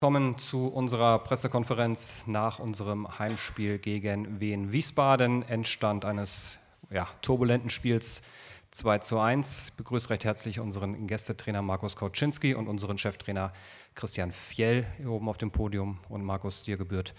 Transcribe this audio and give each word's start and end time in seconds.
kommen 0.00 0.36
zu 0.36 0.66
unserer 0.66 1.18
Pressekonferenz 1.20 2.26
nach 2.26 2.58
unserem 2.58 3.18
Heimspiel 3.18 3.78
gegen 3.78 4.40
Wien 4.40 4.70
Wiesbaden. 4.70 5.42
Endstand 5.48 6.04
eines 6.04 6.58
ja, 6.90 7.08
turbulenten 7.22 7.70
Spiels 7.70 8.20
2 8.72 8.98
zu 8.98 9.18
1. 9.18 9.68
Ich 9.68 9.74
begrüße 9.74 10.10
recht 10.10 10.24
herzlich 10.24 10.60
unseren 10.60 11.06
Gästetrainer 11.06 11.62
Markus 11.62 11.96
Kauczynski 11.96 12.54
und 12.54 12.68
unseren 12.68 12.98
Cheftrainer 12.98 13.54
Christian 13.94 14.32
Fjell 14.32 14.86
hier 14.98 15.10
oben 15.10 15.30
auf 15.30 15.38
dem 15.38 15.50
Podium. 15.50 15.98
Und 16.10 16.22
Markus, 16.24 16.62
dir 16.62 16.76
gebührt 16.76 17.14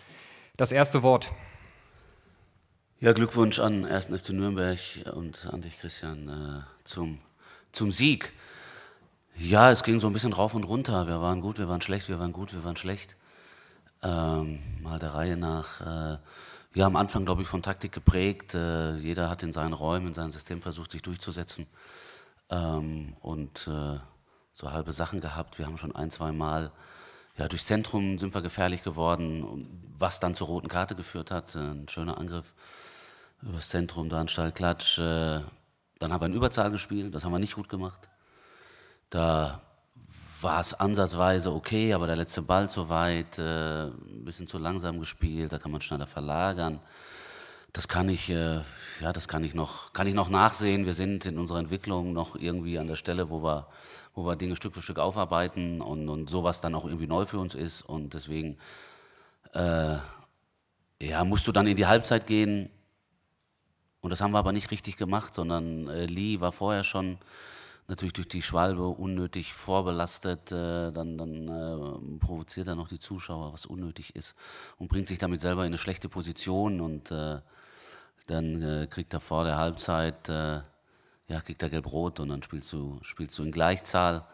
das 0.56 0.72
erste 0.72 1.02
Wort. 1.02 1.32
Ja, 3.00 3.14
Glückwunsch 3.14 3.58
an 3.58 3.86
1. 3.86 4.08
FC 4.08 4.30
Nürnberg 4.30 4.80
und 5.16 5.48
an 5.48 5.64
dich, 5.64 5.80
Christian, 5.80 6.30
äh, 6.30 6.84
zum, 6.84 7.18
zum 7.72 7.92
Sieg. 7.92 8.34
Ja, 9.40 9.70
es 9.70 9.84
ging 9.84 10.00
so 10.00 10.08
ein 10.08 10.14
bisschen 10.14 10.34
rauf 10.34 10.56
und 10.56 10.64
runter. 10.64 11.06
Wir 11.08 11.22
waren 11.22 11.42
gut, 11.42 11.60
wir 11.60 11.70
waren 11.70 11.82
schlecht, 11.82 12.10
wir 12.10 12.20
waren 12.20 12.34
gut, 12.34 12.54
wir 12.54 12.64
waren 12.64 12.76
schlecht. 12.76 13.16
Ähm, 14.02 14.60
mal 14.82 14.98
der 14.98 15.14
Reihe 15.14 15.38
nach. 15.38 15.80
Äh, 15.82 16.18
ja, 16.74 16.88
am 16.88 16.96
Anfang, 16.96 17.24
glaube 17.24 17.44
ich, 17.44 17.48
von 17.48 17.62
Taktik 17.62 17.92
geprägt. 17.92 18.56
Äh, 18.56 18.98
jeder 18.98 19.30
hat 19.30 19.44
in 19.44 19.54
seinen 19.54 19.74
Räumen, 19.74 20.08
in 20.08 20.14
seinem 20.16 20.32
System 20.32 20.64
versucht, 20.64 20.92
sich 20.92 21.04
durchzusetzen. 21.04 21.68
Ähm, 22.50 23.16
und 23.22 23.68
äh, 23.68 24.00
so 24.54 24.72
halbe 24.72 24.92
Sachen 24.92 25.22
gehabt. 25.22 25.60
Wir 25.60 25.68
haben 25.68 25.78
schon 25.78 25.96
ein, 25.96 26.10
zwei 26.10 26.32
Mal, 26.32 26.72
ja, 27.38 27.48
durchs 27.48 27.68
Zentrum 27.68 28.18
sind 28.18 28.34
wir 28.34 28.42
gefährlich 28.42 28.82
geworden, 28.82 29.80
was 30.00 30.20
dann 30.20 30.34
zur 30.34 30.48
roten 30.48 30.68
Karte 30.68 30.96
geführt 30.96 31.30
hat. 31.30 31.56
Ein 31.56 31.88
schöner 31.90 32.18
Angriff 32.18 32.54
übers 33.44 33.70
Zentrum, 33.70 34.10
da 34.10 34.20
ein 34.20 34.30
Stallklatsch. 34.30 34.98
Äh, 34.98 35.42
dann 36.00 36.12
haben 36.12 36.22
wir 36.22 36.26
in 36.26 36.34
Überzahl 36.34 36.72
gespielt, 36.72 37.14
das 37.14 37.24
haben 37.24 37.34
wir 37.34 37.40
nicht 37.40 37.56
gut 37.56 37.70
gemacht. 37.70 38.10
Da 39.10 39.62
war 40.42 40.60
es 40.60 40.74
ansatzweise 40.74 41.52
okay, 41.52 41.94
aber 41.94 42.08
der 42.08 42.16
letzte 42.16 42.42
Ball 42.42 42.70
zu 42.70 42.90
weit, 42.90 43.40
äh, 43.40 43.86
ein 43.86 44.24
bisschen 44.24 44.48
zu 44.48 44.58
langsam 44.58 45.00
gespielt, 45.00 45.52
da 45.52 45.58
kann 45.58 45.72
man 45.72 45.82
schneller 45.82 46.08
verlagern. 46.08 46.80
Das 47.74 47.88
kann 47.88 48.10
ich, 48.10 48.30
äh, 48.30 48.62
ja, 49.02 49.14
das 49.14 49.28
kann 49.28 49.44
ich 49.44 49.54
noch, 49.54 49.94
kann 49.94 50.08
ich 50.08 50.14
noch 50.14 50.30
nachsehen. 50.30 50.86
Wir 50.86 50.94
sind 50.94 51.26
in 51.26 51.38
unserer 51.38 51.60
Entwicklung 51.60 52.14
noch 52.14 52.36
irgendwie 52.36 52.80
an 52.80 52.88
der 52.88 52.96
Stelle, 52.96 53.30
wo 53.30 53.44
wir, 53.44 53.68
wo 54.14 54.26
wir 54.26 54.36
Dinge 54.36 54.56
Stück 54.56 54.74
für 54.74 54.82
Stück 54.82 55.00
aufarbeiten 55.00 55.82
und, 55.82 56.10
und 56.10 56.30
sowas 56.30 56.62
dann 56.62 56.76
auch 56.76 56.86
irgendwie 56.86 57.08
neu 57.08 57.26
für 57.26 57.40
uns 57.40 57.56
ist. 57.56 57.82
Und 57.82 58.14
deswegen, 58.14 58.58
äh, 59.54 59.98
ja, 61.02 61.24
musst 61.24 61.48
du 61.48 61.52
dann 61.52 61.68
in 61.68 61.78
die 61.78 61.86
Halbzeit 61.86 62.28
gehen. 62.28 62.70
Und 64.02 64.12
das 64.12 64.22
haben 64.22 64.32
wir 64.32 64.40
aber 64.40 64.54
nicht 64.54 64.72
richtig 64.72 64.98
gemacht, 64.98 65.34
sondern 65.36 65.88
äh, 65.88 66.06
Lee 66.06 66.40
war 66.40 66.52
vorher 66.52 66.84
schon 66.84 67.18
natürlich 67.88 68.14
durch 68.14 68.28
die 68.28 68.42
Schwalbe 68.42 68.88
unnötig 68.88 69.54
vorbelastet, 69.54 70.52
äh, 70.52 70.92
dann, 70.92 71.18
dann 71.18 71.48
äh, 71.48 72.20
provoziert 72.20 72.68
er 72.68 72.76
noch 72.76 72.90
die 72.90 73.00
Zuschauer, 73.00 73.54
was 73.54 73.66
unnötig 73.66 74.16
ist 74.16 74.36
und 74.78 74.90
bringt 74.90 75.08
sich 75.08 75.20
damit 75.20 75.40
selber 75.42 75.62
in 75.62 75.68
eine 75.68 75.78
schlechte 75.78 76.10
Position 76.10 76.82
und 76.82 77.12
äh, 77.12 77.40
dann 78.28 78.62
äh, 78.62 78.88
kriegt 78.88 79.14
er 79.14 79.22
vor 79.22 79.46
der 79.46 79.56
Halbzeit, 79.56 80.28
äh, 80.28 80.62
ja, 81.30 81.42
kriegt 81.42 81.64
er 81.64 81.70
gelb-rot 81.70 82.20
und 82.20 82.30
dann 82.30 82.44
spielst 82.44 82.72
du, 82.74 83.00
spielst 83.04 83.38
du 83.40 83.44
in 83.44 83.52
Gleichzahl. 83.52 84.26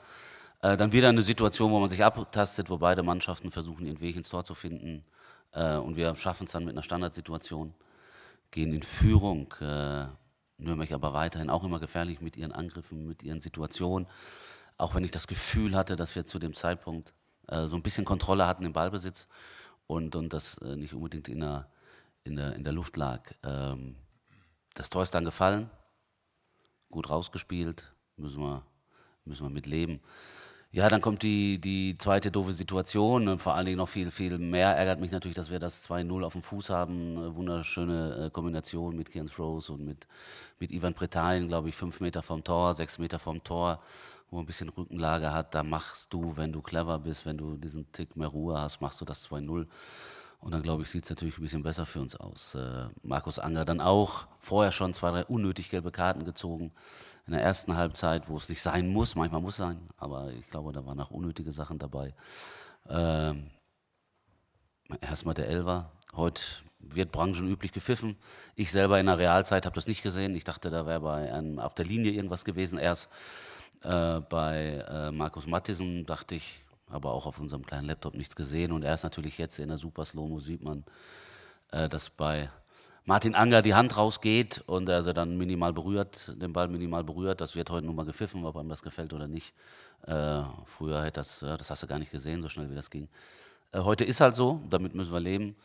Äh, 0.62 0.76
dann 0.76 0.92
wieder 0.92 1.10
eine 1.10 1.22
Situation, 1.22 1.72
wo 1.72 1.80
man 1.80 1.92
sich 1.92 2.04
abtastet, 2.04 2.72
wo 2.72 2.78
beide 2.80 3.04
Mannschaften 3.04 3.52
versuchen, 3.52 3.86
ihren 3.86 4.02
Weg 4.02 4.16
ins 4.16 4.30
Tor 4.30 4.44
zu 4.44 4.56
finden 4.56 5.04
und 5.56 5.98
wir 5.98 6.16
schaffen 6.16 6.46
es 6.46 6.54
dann 6.54 6.66
mit 6.66 6.74
einer 6.74 6.82
Standardsituation, 6.82 7.76
gehen 8.50 8.74
in 8.74 8.82
Führung, 8.82 9.54
Nürnberg 10.64 10.92
aber 10.92 11.14
weiterhin 11.14 11.50
auch 11.50 11.64
immer 11.64 11.80
gefährlich 11.80 12.22
mit 12.22 12.38
ihren 12.38 12.52
Angriffen, 12.52 13.08
mit 13.08 13.24
ihren 13.24 13.42
Situationen. 13.42 14.08
Auch 14.78 14.96
wenn 14.96 15.04
ich 15.04 15.12
das 15.12 15.28
Gefühl 15.28 15.76
hatte, 15.76 15.96
dass 15.96 16.16
wir 16.16 16.26
zu 16.26 16.40
dem 16.40 16.56
Zeitpunkt 16.56 17.14
äh, 17.48 17.68
so 17.68 17.76
ein 17.76 17.84
bisschen 17.84 18.06
Kontrolle 18.06 18.48
hatten 18.48 18.66
im 18.66 18.74
Ballbesitz 18.74 19.28
und, 19.88 20.16
und 20.16 20.34
das 20.34 20.58
äh, 20.60 20.76
nicht 20.76 20.94
unbedingt 20.94 21.28
in 21.28 21.42
der, 21.42 21.70
in 22.24 22.36
der, 22.36 22.56
in 22.56 22.64
der 22.64 22.74
Luft 22.74 22.98
lag. 22.98 23.22
Ähm, 23.44 23.96
das 24.74 24.90
Tor 24.90 25.04
ist 25.04 25.14
dann 25.14 25.26
gefallen, 25.26 25.70
gut 26.90 27.10
rausgespielt, 27.10 27.94
müssen 28.18 28.42
wir, 28.42 28.64
müssen 29.26 29.46
wir 29.46 29.52
mit 29.52 29.68
leben. 29.68 30.02
Ja, 30.76 30.90
dann 30.90 31.02
kommt 31.02 31.22
die, 31.22 31.60
die 31.60 32.00
zweite 32.00 32.32
doofe 32.32 32.52
Situation 32.52 33.28
und 33.28 33.40
vor 33.40 33.54
allen 33.54 33.68
Dingen 33.68 33.78
noch 33.78 33.90
viel, 33.90 34.10
viel 34.10 34.40
mehr 34.40 34.76
ärgert 34.76 35.00
mich 35.00 35.12
natürlich, 35.12 35.36
dass 35.36 35.52
wir 35.52 35.60
das 35.60 35.88
2-0 35.88 36.24
auf 36.24 36.34
dem 36.34 36.42
Fuß 36.42 36.72
haben. 36.72 37.36
Wunderschöne 37.36 38.26
äh, 38.26 38.30
Kombination 38.32 38.96
mit 38.96 39.12
Kian 39.12 39.30
Rose 39.38 39.72
und 39.72 39.86
mit, 39.86 40.08
mit 40.60 40.72
Ivan 40.72 40.96
Pretain, 40.96 41.48
glaube 41.48 41.70
ich, 41.70 41.76
fünf 41.76 42.00
Meter 42.02 42.24
vom 42.24 42.44
Tor, 42.44 42.74
sechs 42.74 42.98
Meter 42.98 43.20
vom 43.20 43.44
Tor, 43.44 43.84
wo 44.32 44.40
ein 44.40 44.48
bisschen 44.48 44.70
Rückenlage 44.70 45.32
hat. 45.32 45.54
Da 45.54 45.62
machst 45.62 46.12
du, 46.12 46.36
wenn 46.38 46.52
du 46.52 46.64
clever 46.64 46.98
bist, 46.98 47.28
wenn 47.28 47.38
du 47.38 47.56
diesen 47.56 47.92
Tick 47.92 48.16
mehr 48.16 48.30
Ruhe 48.30 48.60
hast, 48.60 48.82
machst 48.82 49.00
du 49.00 49.06
das 49.06 49.30
2-0. 49.30 49.68
Und 50.44 50.52
dann, 50.52 50.62
glaube 50.62 50.84
ich, 50.84 50.90
sieht 50.90 51.06
es 51.06 51.10
natürlich 51.10 51.38
ein 51.38 51.42
bisschen 51.42 51.64
besser 51.64 51.86
für 51.86 52.02
uns 52.02 52.16
aus. 52.16 52.56
Äh, 52.56 52.88
Markus 53.02 53.40
Anger 53.40 53.64
dann 53.64 53.80
auch 53.80 54.28
vorher 54.40 54.72
schon 54.74 54.94
zwei, 54.94 55.12
drei 55.12 55.26
unnötig 55.26 55.70
gelbe 55.70 55.92
Karten 55.92 56.26
gezogen 56.26 56.74
in 57.26 57.34
der 57.34 57.42
ersten 57.42 57.78
Halbzeit, 57.78 58.28
wo 58.28 58.36
es 58.36 58.50
nicht 58.50 58.62
sein 58.62 58.90
muss, 58.90 59.16
manchmal 59.16 59.42
muss 59.42 59.56
sein, 59.56 59.80
aber 59.96 60.34
ich 60.34 60.46
glaube, 60.48 60.74
da 60.74 60.86
waren 60.86 61.00
auch 61.00 61.12
unnötige 61.12 61.54
Sachen 61.54 61.80
dabei. 61.80 62.14
Ähm, 62.90 63.52
Erstmal 65.02 65.34
der 65.34 65.48
Elver. 65.48 65.92
Heute 66.16 66.42
wird 66.80 67.12
branchenüblich 67.12 67.72
gepfiffen. 67.72 68.18
Ich 68.56 68.72
selber 68.72 69.00
in 69.00 69.06
der 69.06 69.18
Realzeit 69.18 69.66
habe 69.66 69.76
das 69.76 69.88
nicht 69.88 70.04
gesehen. 70.04 70.36
Ich 70.36 70.44
dachte, 70.44 70.70
da 70.70 70.86
wäre 70.86 71.00
bei 71.00 71.34
einem 71.34 71.60
auf 71.60 71.74
der 71.74 71.86
Linie 71.86 72.12
irgendwas 72.12 72.46
gewesen. 72.46 72.78
Erst 72.78 73.10
äh, 73.84 74.20
bei 74.20 74.86
äh, 74.88 75.12
Markus 75.12 75.48
Mattisen 75.48 76.06
dachte 76.06 76.36
ich, 76.36 76.63
aber 76.94 77.12
auch 77.12 77.26
auf 77.26 77.40
unserem 77.40 77.66
kleinen 77.66 77.88
Laptop 77.88 78.14
nichts 78.16 78.36
gesehen. 78.36 78.72
Und 78.72 78.84
erst 78.84 79.04
natürlich 79.04 79.38
jetzt 79.38 79.60
in 79.60 79.70
der 79.70 79.78
Super 79.78 80.06
Slow-Mo 80.06 80.40
sieht 80.40 80.64
man, 80.64 80.84
äh, 81.72 81.90
dass 81.90 82.10
bei 82.10 82.50
Martin 83.06 83.36
Anger 83.36 83.62
die 83.62 83.74
Hand 83.74 83.98
rausgeht 83.98 84.64
und 84.66 84.88
er 84.88 85.04
sie 85.04 85.14
dann 85.14 85.38
minimal 85.38 85.74
berührt, 85.74 86.34
den 86.42 86.54
Ball 86.54 86.70
minimal 86.70 87.04
berührt. 87.04 87.42
Das 87.42 87.56
wird 87.56 87.70
heute 87.70 87.86
nun 87.86 87.96
mal 87.96 88.06
gepfiffen, 88.06 88.46
ob 88.46 88.56
einem 88.56 88.70
das 88.70 88.82
gefällt 88.82 89.12
oder 89.12 89.28
nicht. 89.28 89.54
Äh, 90.08 90.42
früher 90.66 91.02
hätte 91.04 91.20
das, 91.20 91.40
das 91.40 91.70
hast 91.70 91.84
du 91.84 91.88
gar 91.88 92.00
nicht 92.00 92.12
gesehen, 92.12 92.42
so 92.42 92.48
schnell 92.50 92.70
wie 92.70 92.76
das 92.76 92.90
ging. 92.90 93.10
Äh, 93.74 93.80
heute 93.80 94.04
ist 94.06 94.22
halt 94.22 94.36
so, 94.36 94.62
damit 94.70 94.96
müssen 94.96 95.12
wir 95.12 95.20
leben. 95.20 95.56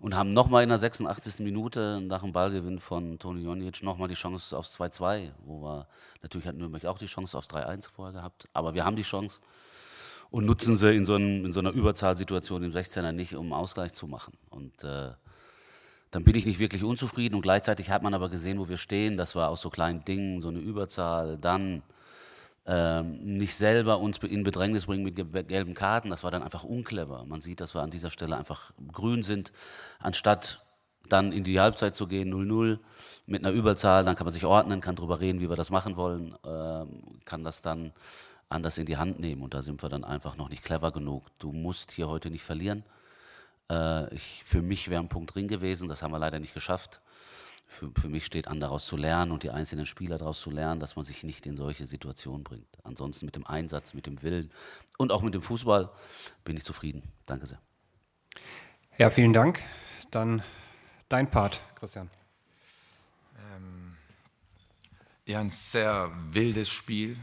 Und 0.00 0.16
haben 0.16 0.30
nochmal 0.30 0.64
in 0.64 0.68
der 0.68 0.78
86. 0.78 1.44
Minute 1.44 2.00
nach 2.02 2.22
dem 2.22 2.32
Ballgewinn 2.32 2.80
von 2.80 3.20
Toni 3.20 3.42
Jonic 3.42 3.84
nochmal 3.84 4.08
die 4.08 4.14
Chance 4.14 4.58
aufs 4.58 4.76
2-2, 4.78 5.30
wo 5.44 5.62
wir, 5.62 5.86
natürlich 6.22 6.46
hat 6.48 6.56
Nürnberg 6.56 6.84
auch 6.86 6.98
die 6.98 7.06
Chance 7.06 7.38
aufs 7.38 7.48
3-1 7.50 7.88
vorher 7.88 8.12
gehabt, 8.12 8.48
aber 8.52 8.74
wir 8.74 8.84
haben 8.84 8.96
die 8.96 9.04
Chance 9.04 9.38
und 10.32 10.46
nutzen 10.46 10.76
sie 10.76 10.96
in 10.96 11.04
so, 11.04 11.14
einem, 11.14 11.44
in 11.44 11.52
so 11.52 11.60
einer 11.60 11.72
Überzahlsituation 11.72 12.64
im 12.64 12.72
16er 12.72 13.12
nicht, 13.12 13.34
um 13.34 13.52
Ausgleich 13.52 13.92
zu 13.92 14.06
machen. 14.06 14.32
Und 14.48 14.82
äh, 14.82 15.10
dann 16.10 16.24
bin 16.24 16.34
ich 16.34 16.46
nicht 16.46 16.58
wirklich 16.58 16.82
unzufrieden 16.82 17.34
und 17.34 17.42
gleichzeitig 17.42 17.90
hat 17.90 18.02
man 18.02 18.14
aber 18.14 18.30
gesehen, 18.30 18.58
wo 18.58 18.66
wir 18.66 18.78
stehen. 18.78 19.18
Das 19.18 19.36
war 19.36 19.50
aus 19.50 19.60
so 19.60 19.68
kleinen 19.68 20.04
Dingen, 20.04 20.40
so 20.40 20.48
eine 20.48 20.58
Überzahl. 20.58 21.36
Dann 21.36 21.82
ähm, 22.64 23.18
nicht 23.36 23.54
selber 23.54 23.98
uns 23.98 24.18
in 24.18 24.42
Bedrängnis 24.42 24.86
bringen 24.86 25.04
mit 25.04 25.16
gelben 25.48 25.74
Karten. 25.74 26.08
Das 26.08 26.24
war 26.24 26.30
dann 26.30 26.42
einfach 26.42 26.64
unclever. 26.64 27.26
Man 27.26 27.42
sieht, 27.42 27.60
dass 27.60 27.74
wir 27.74 27.82
an 27.82 27.90
dieser 27.90 28.10
Stelle 28.10 28.36
einfach 28.38 28.72
grün 28.90 29.22
sind, 29.22 29.52
anstatt 29.98 30.64
dann 31.10 31.32
in 31.32 31.44
die 31.44 31.60
Halbzeit 31.60 31.94
zu 31.94 32.06
gehen, 32.06 32.32
0-0 32.32 32.78
mit 33.26 33.44
einer 33.44 33.52
Überzahl. 33.52 34.02
Dann 34.02 34.16
kann 34.16 34.24
man 34.24 34.32
sich 34.32 34.46
ordnen, 34.46 34.80
kann 34.80 34.96
darüber 34.96 35.20
reden, 35.20 35.40
wie 35.40 35.50
wir 35.50 35.56
das 35.56 35.68
machen 35.68 35.96
wollen, 35.96 36.34
ähm, 36.46 37.20
kann 37.26 37.44
das 37.44 37.60
dann 37.60 37.92
anders 38.52 38.78
in 38.78 38.86
die 38.86 38.96
Hand 38.96 39.18
nehmen. 39.18 39.42
Und 39.42 39.54
da 39.54 39.62
sind 39.62 39.82
wir 39.82 39.88
dann 39.88 40.04
einfach 40.04 40.36
noch 40.36 40.48
nicht 40.48 40.62
clever 40.62 40.92
genug. 40.92 41.26
Du 41.38 41.50
musst 41.52 41.92
hier 41.92 42.08
heute 42.08 42.30
nicht 42.30 42.44
verlieren. 42.44 42.84
Äh, 43.70 44.14
ich, 44.14 44.42
für 44.44 44.62
mich 44.62 44.88
wäre 44.90 45.02
ein 45.02 45.08
Punkt 45.08 45.34
drin 45.34 45.48
gewesen, 45.48 45.88
das 45.88 46.02
haben 46.02 46.12
wir 46.12 46.18
leider 46.18 46.38
nicht 46.38 46.54
geschafft. 46.54 47.00
Für, 47.66 47.90
für 47.98 48.08
mich 48.08 48.26
steht 48.26 48.48
an, 48.48 48.60
daraus 48.60 48.84
zu 48.86 48.96
lernen 48.96 49.32
und 49.32 49.44
die 49.44 49.50
einzelnen 49.50 49.86
Spieler 49.86 50.18
daraus 50.18 50.40
zu 50.40 50.50
lernen, 50.50 50.78
dass 50.78 50.96
man 50.96 51.04
sich 51.04 51.24
nicht 51.24 51.46
in 51.46 51.56
solche 51.56 51.86
Situationen 51.86 52.44
bringt. 52.44 52.68
Ansonsten 52.84 53.24
mit 53.24 53.34
dem 53.34 53.46
Einsatz, 53.46 53.94
mit 53.94 54.06
dem 54.06 54.22
Willen 54.22 54.50
und 54.98 55.10
auch 55.10 55.22
mit 55.22 55.34
dem 55.34 55.42
Fußball 55.42 55.90
bin 56.44 56.56
ich 56.56 56.64
zufrieden. 56.64 57.02
Danke 57.26 57.46
sehr. 57.46 57.58
Ja, 58.98 59.10
vielen 59.10 59.32
Dank. 59.32 59.62
Dann 60.10 60.42
dein 61.08 61.30
Part, 61.30 61.62
Christian. 61.76 62.10
Ähm, 63.38 63.96
ja, 65.24 65.40
ein 65.40 65.48
sehr 65.48 66.10
wildes 66.30 66.68
Spiel. 66.68 67.16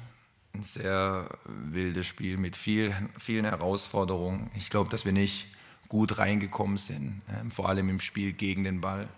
Ein 0.53 0.63
sehr 0.63 1.29
wildes 1.45 2.07
Spiel 2.07 2.37
mit 2.37 2.57
viel, 2.57 2.93
vielen 3.17 3.45
Herausforderungen. 3.45 4.49
Ich 4.55 4.69
glaube, 4.69 4.89
dass 4.89 5.05
wir 5.05 5.11
nicht 5.11 5.47
gut 5.89 6.17
reingekommen 6.17 6.77
sind, 6.77 7.21
ähm, 7.39 7.51
vor 7.51 7.69
allem 7.69 7.89
im 7.89 7.99
Spiel 7.99 8.33
gegen 8.33 8.63
den 8.63 8.81
Ball, 8.81 9.09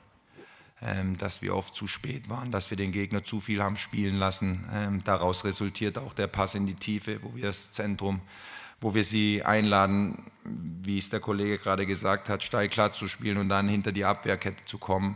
ähm, 0.82 1.18
dass 1.18 1.42
wir 1.42 1.56
oft 1.56 1.76
zu 1.76 1.86
spät 1.86 2.30
waren, 2.30 2.52
dass 2.52 2.70
wir 2.70 2.78
den 2.78 2.92
Gegner 2.92 3.24
zu 3.24 3.40
viel 3.40 3.62
haben 3.62 3.78
spielen 3.78 4.16
lassen. 4.16 4.68
Ähm, 4.74 5.04
daraus 5.04 5.46
resultiert 5.46 5.98
auch 5.98 6.14
der 6.14 6.28
Pass 6.28 6.56
in 6.56 6.66
die 6.66 6.76
Tiefe, 6.76 7.20
wo 7.24 7.36
wir 7.36 7.44
das 7.44 7.72
Zentrum, 7.72 8.22
wo 8.80 8.96
wir 8.96 9.04
sie 9.04 9.44
einladen, 9.44 10.24
wie 10.44 10.98
es 10.98 11.10
der 11.10 11.20
Kollege 11.20 11.60
gerade 11.60 11.86
gesagt 11.86 12.30
hat, 12.30 12.42
steil 12.42 12.68
klar 12.70 12.94
zu 12.94 13.08
spielen 13.08 13.38
und 13.38 13.50
dann 13.50 13.70
hinter 13.70 13.92
die 13.92 14.06
Abwehrkette 14.06 14.66
zu 14.66 14.78
kommen. 14.78 15.16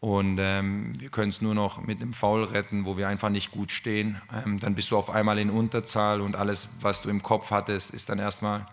Und 0.00 0.38
ähm, 0.40 0.92
wir 0.98 1.08
können 1.08 1.30
es 1.30 1.40
nur 1.40 1.54
noch 1.54 1.82
mit 1.82 2.02
einem 2.02 2.12
Foul 2.12 2.44
retten, 2.44 2.84
wo 2.84 2.96
wir 2.96 3.08
einfach 3.08 3.30
nicht 3.30 3.50
gut 3.50 3.72
stehen. 3.72 4.20
Ähm, 4.44 4.60
dann 4.60 4.74
bist 4.74 4.90
du 4.90 4.96
auf 4.96 5.10
einmal 5.10 5.38
in 5.38 5.50
Unterzahl 5.50 6.20
und 6.20 6.36
alles, 6.36 6.68
was 6.80 7.02
du 7.02 7.08
im 7.08 7.22
Kopf 7.22 7.50
hattest, 7.50 7.92
ist 7.92 8.08
dann 8.08 8.18
erstmal 8.18 8.66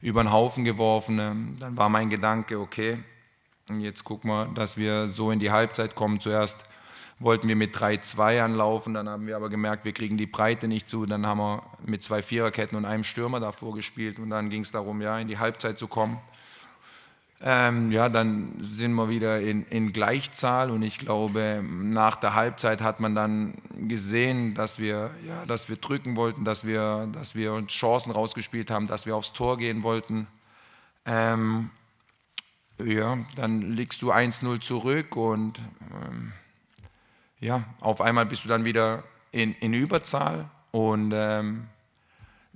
über 0.00 0.22
den 0.22 0.32
Haufen 0.32 0.64
geworfen. 0.64 1.18
Ähm, 1.18 1.56
dann 1.58 1.76
war 1.76 1.88
mein 1.88 2.08
Gedanke, 2.08 2.60
okay, 2.60 2.98
jetzt 3.78 4.04
gucken 4.04 4.30
wir, 4.30 4.46
dass 4.54 4.76
wir 4.76 5.08
so 5.08 5.30
in 5.30 5.40
die 5.40 5.50
Halbzeit 5.50 5.94
kommen. 5.94 6.20
Zuerst 6.20 6.58
wollten 7.18 7.48
wir 7.48 7.56
mit 7.56 7.76
3-2 7.76 8.42
anlaufen, 8.42 8.94
dann 8.94 9.08
haben 9.08 9.26
wir 9.26 9.36
aber 9.36 9.48
gemerkt, 9.48 9.84
wir 9.84 9.92
kriegen 9.92 10.16
die 10.16 10.26
Breite 10.26 10.68
nicht 10.68 10.88
zu. 10.88 11.06
Dann 11.06 11.26
haben 11.26 11.38
wir 11.38 11.62
mit 11.84 12.02
zwei 12.02 12.22
Viererketten 12.22 12.76
und 12.76 12.84
einem 12.84 13.04
Stürmer 13.04 13.40
davor 13.40 13.74
gespielt 13.74 14.18
und 14.18 14.30
dann 14.30 14.50
ging 14.50 14.62
es 14.62 14.72
darum, 14.72 15.00
ja, 15.00 15.18
in 15.18 15.28
die 15.28 15.38
Halbzeit 15.38 15.78
zu 15.78 15.88
kommen. 15.88 16.18
Ähm, 17.42 17.92
ja, 17.92 18.08
dann 18.08 18.54
sind 18.58 18.94
wir 18.94 19.10
wieder 19.10 19.40
in, 19.40 19.66
in, 19.66 19.92
Gleichzahl 19.92 20.70
und 20.70 20.82
ich 20.82 20.98
glaube, 20.98 21.62
nach 21.62 22.16
der 22.16 22.34
Halbzeit 22.34 22.80
hat 22.80 23.00
man 23.00 23.14
dann 23.14 23.54
gesehen, 23.88 24.54
dass 24.54 24.78
wir, 24.78 25.10
ja, 25.26 25.44
dass 25.46 25.68
wir 25.68 25.76
drücken 25.76 26.16
wollten, 26.16 26.44
dass 26.44 26.64
wir, 26.64 27.08
dass 27.12 27.34
wir 27.34 27.52
uns 27.52 27.72
Chancen 27.72 28.12
rausgespielt 28.12 28.70
haben, 28.70 28.86
dass 28.86 29.04
wir 29.04 29.14
aufs 29.14 29.32
Tor 29.34 29.58
gehen 29.58 29.82
wollten. 29.82 30.26
Ähm, 31.04 31.70
ja, 32.82 33.18
dann 33.36 33.72
liegst 33.72 34.00
du 34.02 34.12
1-0 34.12 34.60
zurück 34.60 35.14
und 35.16 35.60
ähm, 35.92 36.32
ja, 37.40 37.64
auf 37.80 38.00
einmal 38.00 38.26
bist 38.26 38.44
du 38.44 38.48
dann 38.48 38.64
wieder 38.64 39.04
in, 39.32 39.54
in 39.56 39.74
Überzahl 39.74 40.48
und 40.70 41.12
ähm, 41.14 41.66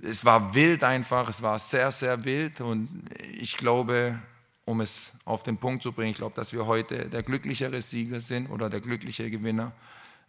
es 0.01 0.25
war 0.25 0.55
wild 0.55 0.83
einfach, 0.83 1.29
es 1.29 1.41
war 1.41 1.59
sehr, 1.59 1.91
sehr 1.91 2.23
wild 2.23 2.61
und 2.61 3.03
ich 3.33 3.57
glaube, 3.57 4.19
um 4.69 4.81
es 4.81 5.13
auf 5.25 5.41
den 5.41 5.57
Punkt 5.57 5.81
zu 5.81 5.91
bringen, 5.91 6.11
ich 6.11 6.17
glaube, 6.17 6.35
dass 6.35 6.53
wir 6.53 6.67
heute 6.67 7.09
der 7.09 7.23
glücklichere 7.23 7.81
Sieger 7.81 8.21
sind 8.21 8.51
oder 8.51 8.69
der 8.69 8.81
glückliche 8.81 9.31
Gewinner. 9.31 9.71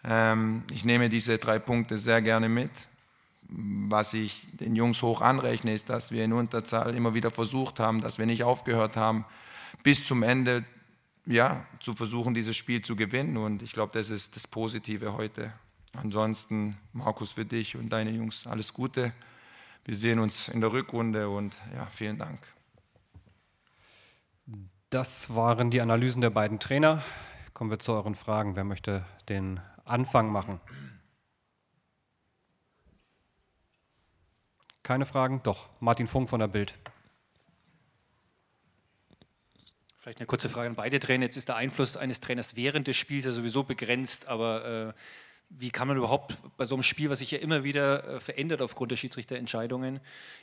Ähm, 0.03 0.63
ich 0.73 0.83
nehme 0.83 1.11
diese 1.11 1.37
drei 1.37 1.59
Punkte 1.59 1.99
sehr 1.99 2.23
gerne 2.23 2.49
mit. 2.49 2.71
Was 3.43 4.15
ich 4.15 4.47
den 4.53 4.77
Jungs 4.77 5.03
hoch 5.03 5.21
anrechne, 5.21 5.75
ist, 5.75 5.91
dass 5.91 6.11
wir 6.11 6.25
in 6.25 6.33
Unterzahl 6.33 6.95
immer 6.95 7.13
wieder 7.13 7.31
versucht 7.31 7.81
haben, 7.81 8.01
dass 8.01 8.19
wir 8.19 8.25
nicht 8.25 8.43
aufgehört 8.43 8.97
haben, 8.97 9.27
bis 9.83 10.07
zum 10.07 10.23
Ende 10.23 10.65
ja, 11.27 11.67
zu 11.79 11.95
versuchen, 11.95 12.33
dieses 12.33 12.57
Spiel 12.57 12.81
zu 12.81 12.97
gewinnen. 12.97 13.37
Und 13.37 13.61
ich 13.61 13.73
glaube, 13.73 13.93
das 13.93 14.09
ist 14.09 14.37
das 14.37 14.47
Positive 14.47 15.19
heute. 15.19 15.53
Ansonsten, 15.93 16.79
Markus, 16.95 17.33
für 17.33 17.45
dich 17.45 17.77
und 17.77 17.91
deine 17.91 18.11
Jungs 18.11 18.47
alles 18.47 18.73
Gute. 18.73 19.13
Wir 19.85 19.97
sehen 19.97 20.19
uns 20.19 20.49
in 20.49 20.63
der 20.63 20.73
Rückrunde 20.73 21.29
und 21.29 21.53
ja, 21.75 21.87
vielen 21.93 22.17
Dank. 22.17 22.39
Das 24.91 25.37
waren 25.37 25.71
die 25.71 25.81
Analysen 25.81 26.21
der 26.21 26.31
beiden 26.31 26.59
Trainer. 26.59 27.05
Kommen 27.55 27.71
wir 27.71 27.79
zu 27.79 27.93
euren 27.93 28.17
Fragen. 28.17 28.57
Wer 28.57 28.65
möchte 28.65 29.05
den 29.29 29.61
Anfang 29.85 30.33
machen? 30.33 30.61
Keine 34.83 35.07
Fragen? 35.07 35.45
Doch. 35.45 35.69
Martin 35.79 36.09
Funk 36.09 36.29
von 36.29 36.41
der 36.41 36.49
Bild. 36.49 36.75
Vielleicht 39.99 40.19
eine 40.19 40.27
kurze 40.27 40.49
Frage 40.49 40.71
an 40.71 40.75
beide 40.75 40.99
Trainer. 40.99 41.27
Jetzt 41.27 41.37
ist 41.37 41.47
der 41.47 41.55
Einfluss 41.55 41.97
eines 41.97 42.19
Trainers 42.19 42.57
während 42.57 42.89
des 42.89 42.97
Spiels 42.97 43.27
ja 43.27 43.31
sowieso 43.31 43.63
begrenzt, 43.63 44.27
aber 44.27 44.89
äh, 44.89 44.93
wie 45.51 45.71
kann 45.71 45.87
man 45.87 45.99
überhaupt 45.99 46.37
bei 46.57 46.65
so 46.65 46.75
einem 46.75 46.83
Spiel, 46.83 47.11
was 47.11 47.21
sich 47.21 47.31
ja 47.31 47.39
immer 47.39 47.63
wieder 47.63 48.17
äh, 48.17 48.19
verändert 48.19 48.61
aufgrund 48.61 48.91
der 48.91 48.97
Schiedsrichterentscheidungen, 48.97 50.01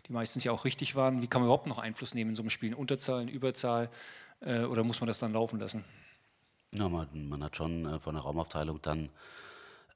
die 0.07 0.13
meistens 0.13 0.45
ja 0.45 0.53
auch 0.53 0.63
richtig 0.63 0.95
waren, 0.95 1.21
wie 1.21 1.27
kann 1.27 1.41
man 1.41 1.47
überhaupt 1.47 1.67
noch 1.67 1.79
Einfluss 1.79 2.13
nehmen 2.13 2.29
in 2.29 2.35
so 2.37 2.43
einem 2.43 2.49
Spiel? 2.49 2.69
In 2.69 2.75
Unterzahl, 2.75 3.21
in 3.21 3.27
Überzahl? 3.27 3.89
Äh, 4.41 4.63
oder 4.63 4.83
muss 4.83 5.01
man 5.01 5.07
das 5.07 5.19
dann 5.19 5.33
laufen 5.33 5.59
lassen? 5.59 5.83
Ja, 6.71 6.89
man, 6.89 7.07
man 7.29 7.43
hat 7.43 7.55
schon 7.55 7.85
äh, 7.85 7.99
von 7.99 8.15
der 8.15 8.23
Raumaufteilung 8.23 8.81
dann 8.81 9.09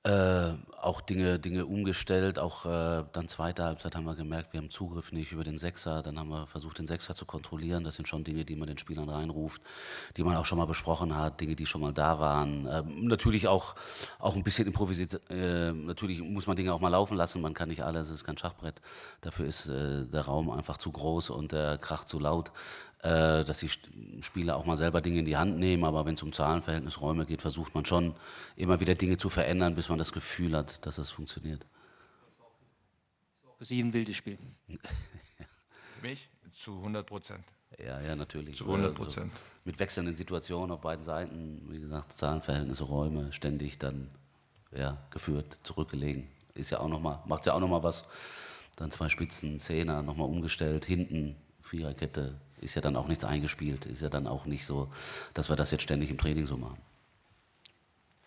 äh, 0.03 0.53
auch 0.81 1.01
Dinge, 1.01 1.38
Dinge 1.38 1.67
umgestellt. 1.67 2.39
Auch 2.39 2.65
äh, 2.65 3.03
dann 3.11 3.27
zweite 3.27 3.63
Halbzeit 3.63 3.95
haben 3.95 4.05
wir 4.05 4.15
gemerkt, 4.15 4.51
wir 4.51 4.59
haben 4.59 4.71
Zugriff 4.71 5.11
nicht 5.11 5.31
über 5.31 5.43
den 5.43 5.59
Sechser. 5.59 6.01
Dann 6.01 6.17
haben 6.17 6.29
wir 6.29 6.47
versucht, 6.47 6.79
den 6.79 6.88
Sechser 6.88 7.13
zu 7.13 7.25
kontrollieren. 7.25 7.83
Das 7.83 7.97
sind 7.97 8.07
schon 8.07 8.23
Dinge, 8.23 8.43
die 8.43 8.55
man 8.55 8.67
den 8.67 8.79
Spielern 8.79 9.09
reinruft, 9.09 9.61
die 10.17 10.23
man 10.23 10.38
auch 10.38 10.45
schon 10.45 10.57
mal 10.57 10.65
besprochen 10.65 11.15
hat, 11.15 11.39
Dinge, 11.39 11.55
die 11.55 11.67
schon 11.67 11.81
mal 11.81 11.93
da 11.93 12.19
waren. 12.19 12.65
Äh, 12.65 12.81
natürlich 12.88 13.47
auch, 13.47 13.75
auch 14.17 14.35
ein 14.35 14.43
bisschen 14.43 14.65
improvisiert. 14.65 15.21
Äh, 15.29 15.71
natürlich 15.71 16.19
muss 16.19 16.47
man 16.47 16.55
Dinge 16.55 16.73
auch 16.73 16.79
mal 16.79 16.89
laufen 16.89 17.15
lassen. 17.15 17.39
Man 17.39 17.53
kann 17.53 17.69
nicht 17.69 17.83
alles, 17.83 18.07
es 18.07 18.15
ist 18.15 18.23
kein 18.23 18.39
Schachbrett. 18.39 18.81
Dafür 19.21 19.45
ist 19.45 19.67
äh, 19.67 20.07
der 20.07 20.21
Raum 20.21 20.49
einfach 20.49 20.77
zu 20.77 20.91
groß 20.91 21.29
und 21.29 21.51
der 21.51 21.77
Krach 21.77 22.05
zu 22.05 22.17
laut. 22.17 22.51
Äh, 23.03 23.44
dass 23.44 23.59
die 23.59 23.69
Spieler 24.21 24.56
auch 24.56 24.65
mal 24.65 24.77
selber 24.77 25.01
Dinge 25.01 25.19
in 25.19 25.25
die 25.25 25.36
Hand 25.36 25.57
nehmen, 25.57 25.83
aber 25.86 26.06
wenn 26.06 26.13
es 26.13 26.21
um 26.21 26.31
Zahlenverhältnis 26.31 27.01
Räume 27.01 27.25
geht, 27.25 27.42
versucht 27.42 27.74
man 27.74 27.83
schon 27.83 28.13
immer 28.56 28.80
wieder 28.80 28.94
Dinge 28.94 29.18
zu 29.18 29.31
verändern, 29.31 29.74
bis 29.74 29.89
man 29.89 29.98
das 29.98 30.12
Gefühl 30.12 30.56
hat, 30.56 30.86
dass 30.86 30.98
das 30.98 31.09
funktioniert. 31.09 31.65
Für 33.57 33.65
Sie 33.65 33.81
ein 33.81 33.92
wildes 33.94 34.15
Spiel. 34.15 34.38
Für 34.68 36.07
mich 36.07 36.30
zu 36.53 36.77
100 36.77 37.07
Prozent. 37.07 37.44
Ja, 37.83 38.00
ja, 38.01 38.15
natürlich. 38.15 38.56
Zu 38.56 38.65
100 38.65 38.94
Prozent. 38.94 39.31
Also 39.31 39.45
mit 39.65 39.80
wechselnden 39.80 40.13
Situationen 40.13 40.69
auf 40.69 40.81
beiden 40.81 41.03
Seiten, 41.03 41.68
wie 41.69 41.80
gesagt, 41.80 42.13
Zahlenverhältnisse, 42.13 42.83
Räume, 42.83 43.31
ständig 43.31 43.80
dann 43.80 44.12
ja, 44.75 44.98
geführt, 45.09 45.57
zurückgelegen. 45.63 46.27
Ist 46.53 46.69
ja 46.69 46.80
auch 46.80 46.88
noch 46.89 47.00
mal, 47.00 47.24
macht 47.25 47.48
ja 47.48 47.53
auch 47.53 47.59
nochmal 47.59 47.81
was. 47.81 48.07
Dann 48.75 48.92
zwei 48.92 49.09
Spitzen, 49.09 49.59
Zehner, 49.59 50.03
nochmal 50.03 50.27
umgestellt, 50.27 50.86
hinten, 50.86 51.36
Viererkette, 51.62 52.39
ist 52.62 52.75
ja 52.75 52.81
dann 52.81 52.96
auch 52.96 53.08
nichts 53.08 53.24
eingespielt. 53.24 53.86
Ist 53.86 54.02
ja 54.02 54.10
dann 54.10 54.28
auch 54.28 54.46
nicht 54.46 54.66
so, 54.66 54.88
dass 55.34 55.50
wir 55.50 55.56
das 55.56 55.72
jetzt 55.72 55.84
ständig 55.84 56.10
im 56.10 56.18
Training 56.18 56.46
so 56.46 56.58
machen. 56.58 56.78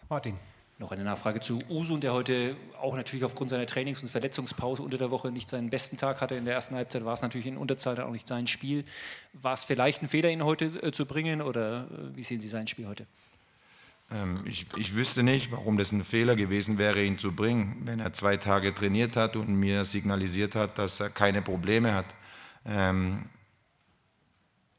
Martin. 0.09 0.37
Noch 0.81 0.91
eine 0.91 1.05
Nachfrage 1.05 1.41
zu 1.41 1.61
Usun, 1.71 2.01
der 2.01 2.13
heute 2.13 2.57
auch 2.81 2.97
natürlich 2.97 3.25
aufgrund 3.25 3.49
seiner 3.49 3.65
Trainings- 3.65 4.03
und 4.03 4.09
Verletzungspause 4.09 4.83
unter 4.83 4.99
der 4.99 5.13
Woche 5.13 5.31
nicht 5.31 5.49
seinen 5.49 5.71
besten 5.71 5.99
Tag 5.99 6.21
hatte. 6.21 6.35
In 6.35 6.47
der 6.47 6.55
ersten 6.55 6.75
Halbzeit 6.75 7.05
war 7.05 7.15
es 7.15 7.23
natürlich 7.23 7.47
in 7.47 7.57
Unterzahl 7.57 7.95
dann 7.95 8.07
auch 8.07 8.13
nicht 8.13 8.27
sein 8.27 8.49
Spiel. 8.49 8.85
War 9.35 9.55
es 9.55 9.63
vielleicht 9.63 10.03
ein 10.03 10.09
Fehler, 10.09 10.31
ihn 10.31 10.45
heute 10.45 10.65
äh, 10.83 10.91
zu 10.91 11.07
bringen 11.07 11.43
oder 11.43 11.85
äh, 11.85 12.17
wie 12.17 12.25
sehen 12.25 12.41
Sie 12.41 12.49
sein 12.49 12.67
Spiel 12.67 12.89
heute? 12.89 13.07
Ähm, 14.11 14.43
ich, 14.47 14.67
ich 14.77 14.97
wüsste 14.97 15.23
nicht, 15.23 15.53
warum 15.53 15.79
das 15.79 15.93
ein 15.93 16.03
Fehler 16.03 16.35
gewesen 16.35 16.77
wäre, 16.77 17.05
ihn 17.05 17.19
zu 17.19 17.33
bringen, 17.37 17.83
wenn 17.85 18.01
er 18.01 18.13
zwei 18.13 18.37
Tage 18.37 18.75
trainiert 18.75 19.15
hat 19.15 19.37
und 19.37 19.49
mir 19.55 19.85
signalisiert 19.85 20.57
hat, 20.57 20.77
dass 20.77 20.99
er 20.99 21.09
keine 21.09 21.41
Probleme 21.41 21.95
hat. 21.95 22.07
Ähm, 22.67 23.27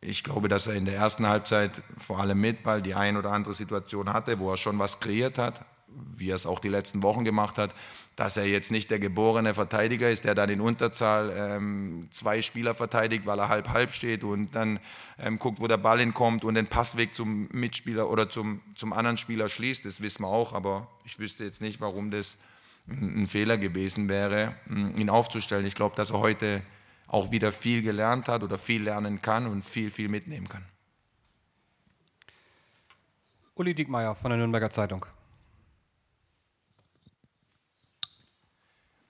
ich 0.06 0.24
glaube, 0.24 0.48
dass 0.48 0.68
er 0.68 0.76
in 0.76 0.86
der 0.86 0.96
ersten 0.96 1.28
Halbzeit 1.28 1.72
vor 1.98 2.20
allem 2.20 2.40
mit 2.40 2.64
Ball 2.64 2.82
die 2.82 2.94
ein 2.94 3.18
oder 3.18 3.32
andere 3.32 3.54
Situation 3.54 4.14
hatte, 4.14 4.40
wo 4.40 4.52
er 4.52 4.58
schon 4.58 4.78
was 4.80 5.00
kreiert 5.00 5.38
hat, 5.38 5.66
wie 5.88 6.30
er 6.30 6.36
es 6.36 6.46
auch 6.46 6.60
die 6.60 6.70
letzten 6.70 7.04
Wochen 7.04 7.24
gemacht 7.24 7.58
hat, 7.58 7.74
dass 8.16 8.38
er 8.38 8.46
jetzt 8.46 8.72
nicht 8.72 8.92
der 8.92 9.00
geborene 9.00 9.54
Verteidiger 9.54 10.10
ist, 10.10 10.24
der 10.24 10.36
dann 10.36 10.50
in 10.50 10.62
Unterzahl 10.62 11.34
ähm, 11.36 12.08
zwei 12.12 12.42
Spieler 12.42 12.76
verteidigt, 12.76 13.26
weil 13.26 13.40
er 13.40 13.50
halb-halb 13.50 13.92
steht 13.92 14.24
und 14.24 14.56
dann 14.56 14.80
ähm, 15.20 15.40
guckt, 15.40 15.60
wo 15.60 15.68
der 15.68 15.78
Ball 15.78 16.00
hinkommt 16.00 16.44
und 16.44 16.56
den 16.56 16.68
Passweg 16.68 17.14
zum 17.14 17.50
Mitspieler 17.52 18.10
oder 18.10 18.30
zum, 18.30 18.62
zum 18.76 18.94
anderen 18.94 19.18
Spieler 19.18 19.50
schließt. 19.50 19.86
Das 19.86 20.02
wissen 20.02 20.24
wir 20.24 20.30
auch, 20.30 20.54
aber 20.54 20.88
ich 21.04 21.20
wüsste 21.20 21.44
jetzt 21.44 21.62
nicht, 21.62 21.82
warum 21.82 22.12
das 22.12 22.38
ein 22.88 23.28
Fehler 23.28 23.58
gewesen 23.58 24.10
wäre, 24.10 24.56
ihn 24.70 25.10
aufzustellen. 25.10 25.66
Ich 25.66 25.74
glaube, 25.74 25.96
dass 25.96 26.12
er 26.12 26.20
heute 26.20 26.62
auch 27.16 27.32
wieder 27.32 27.54
viel 27.54 27.82
gelernt 27.82 28.28
hat 28.28 28.44
oder 28.44 28.58
viel 28.58 28.84
lernen 28.84 29.22
kann 29.22 29.48
und 29.48 29.64
viel, 29.64 29.90
viel 29.90 30.10
mitnehmen 30.10 30.50
kann. 30.50 30.66
Uli 33.56 33.74
Diekmeyer 33.74 34.16
von 34.16 34.32
der 34.32 34.38
Nürnberger 34.38 34.70
Zeitung. 34.70 35.06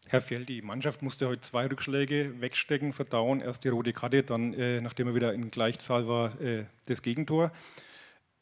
Herr 0.08 0.22
Fjell, 0.22 0.46
die 0.46 0.62
Mannschaft 0.62 1.02
musste 1.02 1.28
heute 1.28 1.42
zwei 1.42 1.66
Rückschläge 1.66 2.40
wegstecken, 2.40 2.94
verdauen. 2.94 3.42
Erst 3.42 3.64
die 3.64 3.70
rote 3.70 3.92
Karte, 3.92 4.22
dann, 4.22 4.54
äh, 4.54 4.82
nachdem 4.82 5.08
er 5.08 5.16
wieder 5.16 5.34
in 5.34 5.50
Gleichzahl 5.50 6.08
war, 6.08 6.40
äh, 6.40 6.66
das 6.86 7.02
Gegentor. 7.02 7.52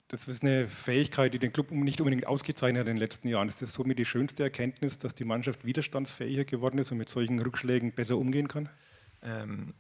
Das 0.09 0.27
ist 0.27 0.43
eine 0.43 0.67
Fähigkeit, 0.67 1.33
die 1.33 1.39
den 1.39 1.53
Club 1.53 1.71
nicht 1.71 2.01
unbedingt 2.01 2.27
ausgezeichnet 2.27 2.81
hat 2.81 2.87
in 2.87 2.95
den 2.95 2.99
letzten 2.99 3.29
Jahren. 3.29 3.47
Das 3.47 3.61
ist 3.61 3.73
somit 3.73 3.97
die 3.97 4.05
schönste 4.05 4.43
Erkenntnis, 4.43 4.99
dass 4.99 5.15
die 5.15 5.23
Mannschaft 5.23 5.63
widerstandsfähiger 5.63 6.43
geworden 6.43 6.79
ist 6.79 6.91
und 6.91 6.97
mit 6.97 7.07
solchen 7.07 7.39
Rückschlägen 7.39 7.93
besser 7.93 8.17
umgehen 8.17 8.49
kann? 8.49 8.67
Ähm, 9.23 9.73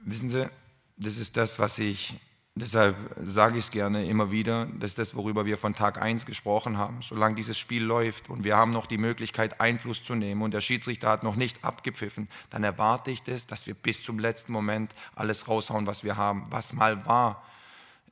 wissen 0.00 0.28
Sie, 0.28 0.48
das 0.96 1.18
ist 1.18 1.36
das, 1.36 1.58
was 1.58 1.78
ich, 1.78 2.18
deshalb 2.54 2.96
sage 3.22 3.58
ich 3.58 3.66
es 3.66 3.70
gerne 3.70 4.06
immer 4.06 4.32
wieder, 4.32 4.66
das 4.78 4.90
ist 4.90 4.98
das, 4.98 5.14
worüber 5.14 5.46
wir 5.46 5.56
von 5.56 5.74
Tag 5.74 6.02
1 6.02 6.26
gesprochen 6.26 6.78
haben. 6.78 7.00
Solange 7.02 7.36
dieses 7.36 7.56
Spiel 7.56 7.84
läuft 7.84 8.28
und 8.28 8.42
wir 8.42 8.56
haben 8.56 8.72
noch 8.72 8.86
die 8.86 8.98
Möglichkeit, 8.98 9.60
Einfluss 9.60 10.02
zu 10.02 10.16
nehmen 10.16 10.42
und 10.42 10.54
der 10.54 10.60
Schiedsrichter 10.60 11.08
hat 11.08 11.22
noch 11.22 11.36
nicht 11.36 11.64
abgepfiffen, 11.64 12.28
dann 12.50 12.64
erwarte 12.64 13.12
ich 13.12 13.22
das, 13.22 13.46
dass 13.46 13.66
wir 13.66 13.74
bis 13.74 14.02
zum 14.02 14.18
letzten 14.18 14.52
Moment 14.52 14.92
alles 15.14 15.46
raushauen, 15.46 15.86
was 15.86 16.02
wir 16.02 16.16
haben, 16.16 16.44
was 16.50 16.72
mal 16.72 17.06
war. 17.06 17.44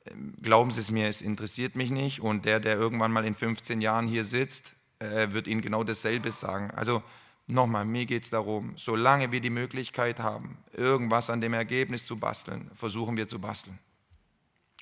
Ähm, 0.05 0.35
glauben 0.41 0.71
Sie 0.71 0.79
es 0.79 0.91
mir, 0.91 1.09
es 1.09 1.21
interessiert 1.21 1.75
mich 1.75 1.91
nicht 1.91 2.21
und 2.21 2.45
der, 2.45 2.61
der 2.61 2.77
irgendwann 2.77 3.11
mal 3.11 3.25
in 3.25 3.35
15 3.35 3.81
Jahren 3.81 4.07
hier 4.07 4.23
sitzt, 4.23 4.75
äh, 4.99 5.31
wird 5.31 5.47
Ihnen 5.47 5.61
genau 5.61 5.83
dasselbe 5.83 6.31
sagen. 6.31 6.71
Also 6.71 7.03
Nochmal, 7.47 7.85
mir 7.85 8.05
geht 8.05 8.23
es 8.23 8.29
darum, 8.29 8.73
solange 8.75 9.31
wir 9.31 9.39
die 9.39 9.49
Möglichkeit 9.49 10.19
haben, 10.19 10.57
irgendwas 10.73 11.29
an 11.29 11.41
dem 11.41 11.53
Ergebnis 11.53 12.05
zu 12.05 12.17
basteln, 12.17 12.69
versuchen 12.75 13.15
wir 13.15 13.27
zu 13.27 13.39
basteln. 13.39 13.79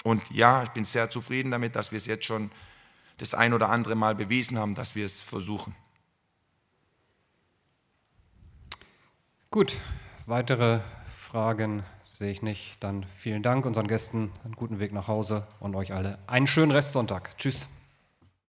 Und 0.03 0.21
ja, 0.31 0.63
ich 0.63 0.69
bin 0.69 0.83
sehr 0.83 1.09
zufrieden 1.09 1.51
damit, 1.51 1.75
dass 1.75 1.91
wir 1.91 1.97
es 1.97 2.05
jetzt 2.05 2.25
schon 2.25 2.51
das 3.17 3.33
ein 3.33 3.53
oder 3.53 3.69
andere 3.69 3.95
Mal 3.95 4.15
bewiesen 4.15 4.57
haben, 4.57 4.75
dass 4.75 4.95
wir 4.95 5.05
es 5.05 5.21
versuchen. 5.21 5.75
Gut, 9.51 9.77
weitere 10.25 10.81
Fragen 11.07 11.83
Sehe 12.17 12.31
ich 12.31 12.41
nicht. 12.41 12.77
Dann 12.79 13.03
vielen 13.17 13.43
Dank 13.43 13.65
unseren 13.65 13.87
Gästen, 13.87 14.31
einen 14.45 14.55
guten 14.55 14.79
Weg 14.79 14.93
nach 14.93 15.09
Hause 15.09 15.47
und 15.59 15.75
euch 15.75 15.91
alle 15.91 16.17
einen 16.27 16.47
schönen 16.47 16.71
Restsonntag. 16.71 17.37
Tschüss. 17.37 17.67